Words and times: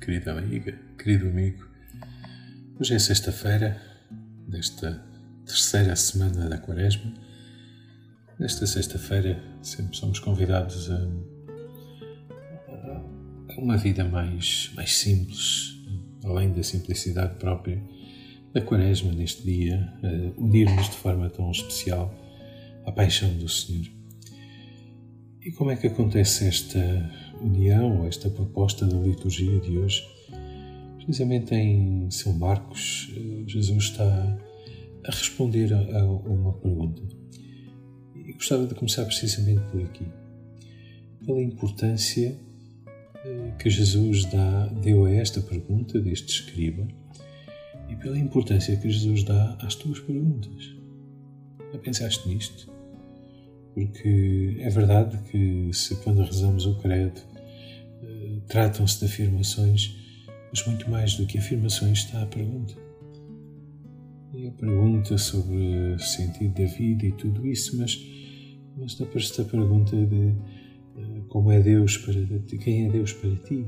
querida 0.00 0.38
amiga, 0.38 0.78
querido 0.98 1.28
amigo. 1.28 1.66
Hoje 2.78 2.94
é 2.94 2.98
sexta-feira 2.98 3.80
desta 4.46 5.02
terceira 5.46 5.96
semana 5.96 6.46
da 6.46 6.58
Quaresma. 6.58 7.10
Nesta 8.38 8.66
sexta-feira 8.66 9.42
sempre 9.62 9.96
somos 9.96 10.18
convidados 10.18 10.90
a, 10.90 11.08
a 12.68 13.60
uma 13.60 13.78
vida 13.78 14.04
mais, 14.04 14.70
mais 14.76 14.94
simples, 14.94 15.74
além 16.22 16.52
da 16.52 16.62
simplicidade 16.62 17.36
própria 17.36 17.82
da 18.52 18.60
Quaresma 18.60 19.10
neste 19.10 19.42
dia, 19.42 19.90
unirmos 20.36 20.90
de 20.90 20.96
forma 20.96 21.30
tão 21.30 21.50
especial 21.50 22.14
à 22.84 22.92
paixão 22.92 23.34
do 23.38 23.48
Senhor. 23.48 23.86
E 25.40 25.50
como 25.50 25.70
é 25.70 25.76
que 25.76 25.86
acontece 25.86 26.46
esta 26.46 27.10
união, 27.44 28.06
esta 28.06 28.30
proposta 28.30 28.86
da 28.86 28.98
liturgia 28.98 29.60
de 29.60 29.78
hoje? 29.78 30.06
Precisamente 30.96 31.54
em 31.54 32.10
São 32.10 32.32
Marcos, 32.32 33.12
eh, 33.16 33.44
Jesus 33.46 33.84
está 33.84 34.38
a 35.04 35.10
responder 35.10 35.72
a 35.74 36.04
uma 36.06 36.54
pergunta. 36.54 37.02
E 38.14 38.32
gostava 38.32 38.66
de 38.66 38.74
começar 38.74 39.04
precisamente 39.04 39.60
por 39.70 39.82
aqui. 39.82 40.06
Pela 41.26 41.42
importância 41.42 42.36
eh, 43.24 43.52
que 43.58 43.68
Jesus 43.68 44.24
dá, 44.24 44.66
deu 44.82 45.04
a 45.04 45.10
esta 45.10 45.40
pergunta 45.40 46.00
deste 46.00 46.40
escriba 46.40 46.88
e 47.88 47.96
pela 47.96 48.18
importância 48.18 48.76
que 48.76 48.88
Jesus 48.88 49.24
dá 49.24 49.58
às 49.60 49.74
tuas 49.74 50.00
perguntas. 50.00 50.74
Já 51.72 51.78
pensaste 51.78 52.28
nisto? 52.28 52.74
porque 53.74 54.56
é 54.60 54.70
verdade 54.70 55.18
que 55.30 55.70
se 55.72 55.96
quando 55.96 56.22
rezamos 56.22 56.64
o 56.64 56.76
credo 56.76 57.20
tratam-se 58.48 59.00
de 59.00 59.06
afirmações, 59.06 59.96
mas 60.50 60.66
muito 60.66 60.90
mais 60.90 61.16
do 61.16 61.26
que 61.26 61.38
afirmações 61.38 62.00
está 62.00 62.22
a 62.22 62.26
pergunta. 62.26 62.74
E 64.32 64.48
a 64.48 64.52
pergunta 64.52 65.16
sobre 65.16 65.94
o 65.94 65.98
sentido 65.98 66.54
da 66.54 66.66
vida 66.66 67.06
e 67.06 67.12
tudo 67.12 67.46
isso, 67.46 67.76
mas, 67.78 68.00
mas 68.76 69.00
aparece 69.00 69.40
a 69.40 69.44
pergunta 69.44 69.96
de 69.96 70.34
eh, 70.96 71.20
como 71.28 71.52
é 71.52 71.60
Deus 71.60 71.98
para 71.98 72.14
ti, 72.40 72.58
quem 72.58 72.86
é 72.86 72.88
Deus 72.90 73.12
para 73.12 73.34
ti. 73.36 73.64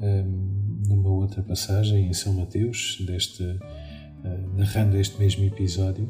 Um, 0.00 0.84
numa 0.88 1.10
outra 1.10 1.42
passagem 1.42 2.06
em 2.06 2.12
São 2.12 2.32
Mateus, 2.32 3.02
deste, 3.04 3.42
uh, 3.42 4.56
narrando 4.56 4.96
este 4.96 5.18
mesmo 5.18 5.44
episódio, 5.44 6.08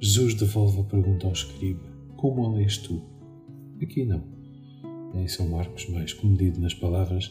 Jesus 0.00 0.32
devolve 0.34 0.80
a 0.80 0.84
pergunta 0.84 1.26
ao 1.26 1.32
escriba 1.34 1.98
como 2.18 2.44
a 2.44 2.52
lês 2.52 2.76
tu? 2.78 3.00
Aqui 3.80 4.04
não. 4.04 4.37
Em 5.14 5.26
São 5.26 5.48
Marcos, 5.48 5.88
mais 5.88 6.12
comedido 6.12 6.60
nas 6.60 6.74
palavras, 6.74 7.30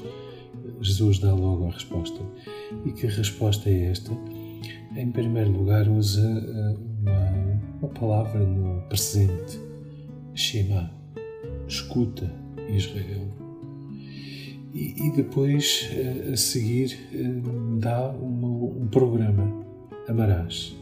Jesus 0.82 1.20
dá 1.20 1.34
logo 1.34 1.66
a 1.68 1.72
resposta. 1.72 2.20
E 2.86 2.92
que 2.92 3.08
resposta 3.08 3.70
é 3.70 3.86
esta? 3.86 4.12
Em 4.96 5.12
primeiro 5.12 5.52
lugar, 5.52 5.88
usa 5.88 6.22
eh, 6.22 6.76
uma, 7.02 7.62
uma 7.82 7.90
palavra 7.90 8.40
no 8.40 8.82
presente, 8.90 9.60
Shema, 10.34 10.92
escuta 11.68 12.34
Israel. 12.70 13.28
E, 14.74 15.08
e 15.08 15.12
depois, 15.12 15.90
eh, 15.94 16.32
a 16.34 16.38
seguir, 16.38 16.98
eh, 17.14 17.80
dá 17.80 18.10
uma, 18.10 18.48
um 18.48 18.88
programa, 18.88 19.66
amarás. 20.08 20.76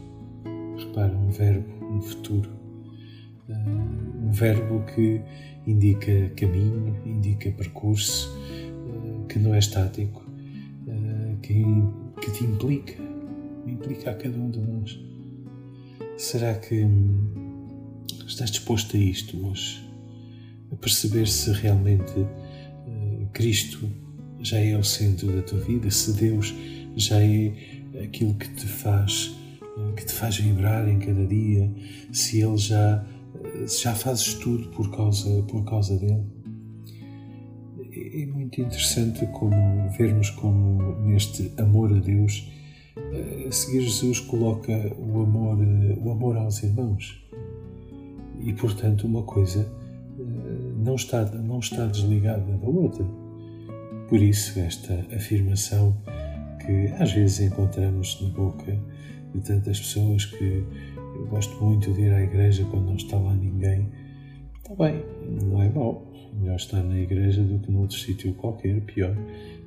Repara, 0.78 1.16
um 1.16 1.30
verbo, 1.30 1.84
um 1.84 2.00
futuro 2.00 2.56
um 4.26 4.32
verbo 4.32 4.84
que 4.94 5.20
indica 5.66 6.30
caminho, 6.36 7.00
indica 7.06 7.50
percurso, 7.52 8.36
eh, 8.48 9.26
que 9.28 9.38
não 9.38 9.54
é 9.54 9.58
estático, 9.58 10.24
eh, 10.88 11.36
que, 11.42 11.64
que 12.20 12.30
te 12.32 12.44
implica, 12.44 12.94
implica 13.66 14.10
a 14.10 14.14
cada 14.14 14.36
um 14.36 14.50
de 14.50 14.58
nós. 14.58 14.98
Será 16.16 16.54
que 16.54 16.84
hum, 16.84 18.02
estás 18.26 18.50
disposto 18.50 18.96
a 18.96 19.00
isto 19.00 19.46
hoje? 19.46 19.84
A 20.72 20.76
perceber 20.76 21.28
se 21.28 21.52
realmente 21.52 22.12
eh, 22.18 23.26
Cristo 23.32 23.88
já 24.40 24.58
é 24.58 24.76
o 24.76 24.84
centro 24.84 25.28
da 25.28 25.42
tua 25.42 25.60
vida, 25.60 25.88
se 25.90 26.12
Deus 26.14 26.52
já 26.96 27.22
é 27.22 27.52
aquilo 28.02 28.34
que 28.34 28.48
te 28.48 28.66
faz 28.66 29.34
que 29.94 30.06
te 30.06 30.12
faz 30.14 30.38
vibrar 30.38 30.88
em 30.88 30.98
cada 30.98 31.26
dia, 31.26 31.70
se 32.10 32.40
Ele 32.40 32.56
já 32.56 33.04
já 33.66 33.94
fazes 33.94 34.34
tudo 34.34 34.68
por 34.68 34.90
causa, 34.90 35.42
por 35.44 35.64
causa 35.64 35.96
dele. 35.96 36.24
É 37.92 38.26
muito 38.26 38.60
interessante 38.60 39.26
como 39.28 39.90
vermos 39.90 40.30
como 40.30 40.96
neste 41.00 41.52
amor 41.58 41.92
a 41.92 41.98
Deus, 41.98 42.50
a 43.46 43.50
seguir 43.50 43.82
Jesus 43.82 44.20
coloca 44.20 44.72
o 44.98 45.22
amor, 45.22 45.58
o 46.02 46.10
amor 46.10 46.36
aos 46.36 46.62
irmãos. 46.62 47.22
E 48.40 48.52
portanto 48.52 49.06
uma 49.06 49.22
coisa 49.22 49.66
eh, 50.18 50.22
não 50.76 50.94
está, 50.94 51.24
não 51.24 51.58
está 51.58 51.86
desligada 51.86 52.56
da 52.56 52.66
outra. 52.66 53.04
Por 54.08 54.20
isso 54.20 54.58
esta 54.60 54.94
afirmação 55.14 55.96
que 56.64 56.88
às 56.98 57.12
vezes 57.12 57.40
encontramos 57.40 58.20
na 58.20 58.28
boca 58.28 58.78
de 59.36 59.46
tantas 59.46 59.78
pessoas 59.78 60.24
que 60.24 60.64
eu 60.96 61.26
gosto 61.26 61.62
muito 61.62 61.92
de 61.92 62.02
ir 62.02 62.12
à 62.12 62.22
igreja 62.22 62.64
quando 62.70 62.86
não 62.86 62.96
está 62.96 63.18
lá 63.18 63.34
ninguém. 63.34 63.88
Está 64.58 64.74
bem, 64.74 65.04
não 65.42 65.62
é 65.62 65.68
mau. 65.68 66.12
Melhor 66.34 66.56
estar 66.56 66.82
na 66.82 66.98
igreja 66.98 67.42
do 67.42 67.58
que 67.58 67.70
noutro 67.70 67.96
sítio 67.96 68.34
qualquer, 68.34 68.80
pior. 68.82 69.16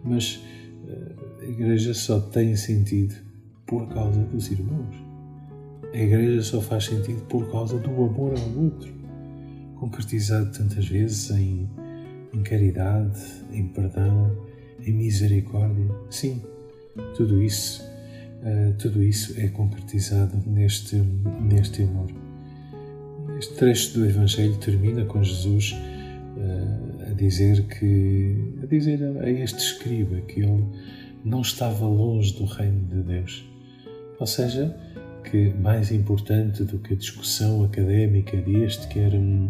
Mas 0.03 0.43
uh, 0.85 1.41
a 1.41 1.45
igreja 1.45 1.93
só 1.93 2.19
tem 2.19 2.55
sentido 2.55 3.15
por 3.65 3.87
causa 3.89 4.19
dos 4.23 4.51
irmãos. 4.51 4.95
A 5.93 5.97
igreja 5.97 6.43
só 6.43 6.61
faz 6.61 6.85
sentido 6.85 7.21
por 7.23 7.49
causa 7.51 7.79
do 7.79 7.89
amor 7.89 8.33
ao 8.37 8.63
outro, 8.63 8.93
concretizado 9.79 10.51
tantas 10.55 10.87
vezes 10.87 11.31
em, 11.31 11.67
em 12.31 12.43
caridade, 12.43 13.19
em 13.51 13.67
perdão, 13.67 14.37
em 14.85 14.93
misericórdia. 14.93 15.89
Sim, 16.11 16.43
tudo 17.15 17.41
isso 17.41 17.88
Uh, 18.41 18.73
tudo 18.77 19.03
isso 19.03 19.39
é 19.39 19.47
concretizado 19.49 20.37
neste, 20.45 20.95
neste 20.95 21.83
amor. 21.83 22.09
Este 23.37 23.53
trecho 23.55 23.99
do 23.99 24.05
Evangelho 24.05 24.55
termina 24.57 25.05
com 25.05 25.21
Jesus 25.23 25.73
uh, 25.73 27.11
a 27.11 27.13
dizer 27.13 27.63
que 27.63 28.35
a 28.63 28.65
dizer 28.65 29.01
a 29.21 29.29
este 29.29 29.57
escriba 29.57 30.21
que 30.21 30.41
ele 30.41 30.63
não 31.23 31.41
estava 31.41 31.85
longe 31.85 32.33
do 32.37 32.45
reino 32.45 32.85
de 32.87 33.03
Deus. 33.03 33.45
Ou 34.19 34.27
seja, 34.27 34.75
que 35.29 35.53
mais 35.53 35.91
importante 35.91 36.63
do 36.63 36.79
que 36.79 36.93
a 36.93 36.97
discussão 36.97 37.63
académica 37.63 38.37
deste, 38.37 38.87
que 38.87 38.99
era 38.99 39.15
um, 39.15 39.49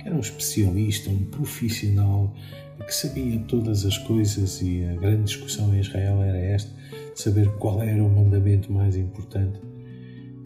que 0.00 0.08
era 0.08 0.16
um 0.16 0.20
especialista, 0.20 1.10
um 1.10 1.24
profissional 1.24 2.34
que 2.84 2.94
sabia 2.94 3.38
todas 3.40 3.84
as 3.84 3.96
coisas 3.98 4.60
e 4.60 4.84
a 4.84 4.94
grande 4.94 5.24
discussão 5.24 5.74
em 5.74 5.80
Israel 5.80 6.22
era 6.22 6.38
esta, 6.38 6.70
saber 7.14 7.48
qual 7.58 7.82
era 7.82 8.02
o 8.02 8.08
mandamento 8.08 8.72
mais 8.72 8.96
importante. 8.96 9.60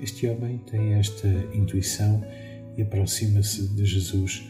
Este 0.00 0.26
homem 0.28 0.58
tem 0.58 0.94
esta 0.94 1.28
intuição 1.54 2.22
e 2.76 2.82
aproxima-se 2.82 3.68
de 3.74 3.84
Jesus 3.84 4.46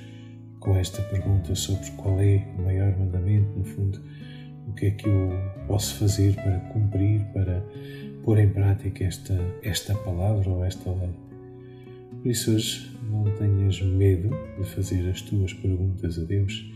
com 0.59 0.77
esta 0.77 1.01
pergunta 1.03 1.55
sobre 1.55 1.89
qual 1.93 2.21
é 2.21 2.45
o 2.59 2.63
maior 2.63 2.97
mandamento, 2.99 3.57
no 3.57 3.65
fundo, 3.65 4.01
o 4.67 4.73
que 4.73 4.87
é 4.87 4.91
que 4.91 5.09
eu 5.09 5.31
posso 5.69 5.95
fazer 5.95 6.35
para 6.35 6.59
cumprir, 6.73 7.25
para 7.33 7.65
pôr 8.25 8.39
em 8.39 8.49
prática 8.49 9.05
esta, 9.05 9.39
esta 9.63 9.95
palavra 9.95 10.51
ou 10.51 10.65
esta 10.65 10.91
lei. 10.91 11.11
Por 12.21 12.31
isso, 12.31 12.53
hoje, 12.53 12.91
não 13.09 13.25
tenhas 13.37 13.81
medo 13.81 14.31
de 14.59 14.65
fazer 14.71 15.09
as 15.09 15.23
tuas 15.23 15.53
perguntas 15.53 16.19
a 16.19 16.25
Deus 16.25 16.69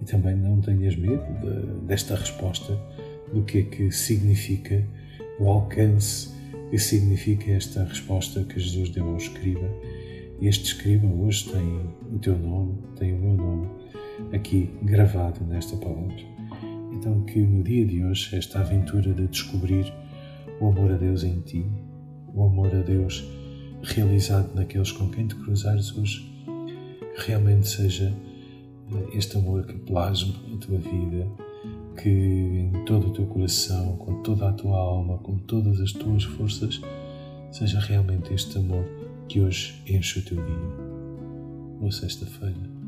e 0.00 0.04
também 0.04 0.36
não 0.36 0.60
tenhas 0.60 0.94
medo 0.94 1.24
de, 1.40 1.86
desta 1.86 2.14
resposta, 2.14 2.78
do 3.32 3.42
que 3.42 3.58
é 3.58 3.62
que 3.62 3.90
significa 3.90 4.84
o 5.38 5.48
alcance 5.48 6.30
que 6.70 6.78
significa 6.78 7.50
esta 7.50 7.82
resposta 7.84 8.44
que 8.44 8.60
Jesus 8.60 8.90
deu 8.90 9.08
ao 9.08 9.16
escriba. 9.16 9.68
E 10.40 10.46
este 10.46 10.66
escriba 10.66 11.06
hoje 11.06 11.50
tem 11.50 11.90
o 12.14 12.18
teu 12.18 12.38
nome, 12.38 12.78
tem 12.96 13.12
o 13.12 13.18
meu 13.18 13.34
nome 13.34 13.68
aqui 14.32 14.70
gravado 14.82 15.44
nesta 15.44 15.76
palavra. 15.76 16.14
Então, 16.92 17.22
que 17.22 17.40
no 17.40 17.62
dia 17.62 17.84
de 17.84 18.04
hoje, 18.04 18.36
esta 18.36 18.60
aventura 18.60 19.12
de 19.12 19.26
descobrir 19.26 19.92
o 20.60 20.68
amor 20.68 20.92
a 20.92 20.96
Deus 20.96 21.24
em 21.24 21.40
ti, 21.40 21.64
o 22.34 22.44
amor 22.44 22.74
a 22.74 22.82
Deus 22.82 23.28
realizado 23.82 24.54
naqueles 24.54 24.92
com 24.92 25.08
quem 25.10 25.26
te 25.26 25.34
cruzares 25.34 25.96
hoje, 25.96 26.30
realmente 27.16 27.68
seja 27.68 28.14
este 29.14 29.36
amor 29.36 29.66
que 29.66 29.74
plasma 29.78 30.34
a 30.52 30.56
tua 30.58 30.78
vida, 30.78 31.26
que 31.96 32.08
em 32.08 32.84
todo 32.84 33.08
o 33.08 33.12
teu 33.12 33.26
coração, 33.26 33.96
com 33.96 34.22
toda 34.22 34.48
a 34.48 34.52
tua 34.52 34.76
alma, 34.76 35.18
com 35.18 35.36
todas 35.38 35.80
as 35.80 35.92
tuas 35.92 36.24
forças, 36.24 36.80
seja 37.50 37.78
realmente 37.78 38.32
este 38.32 38.58
amor 38.58 38.84
que 39.28 39.40
hoje 39.40 39.82
enche 39.86 40.18
o 40.18 40.24
teu 40.24 40.36
dia. 40.36 40.90
Boa 41.78 41.92
sexta-feira. 41.92 42.79